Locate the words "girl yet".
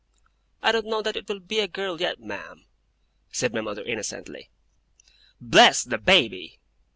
1.67-2.19